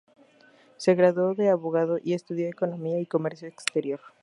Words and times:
Se 0.77 0.95
graduó 0.95 1.35
de 1.35 1.49
abogado 1.51 1.99
y 2.03 2.13
estudió 2.15 2.47
economía 2.47 2.99
y 2.99 3.05
comercio 3.05 3.47
exterior. 3.47 3.99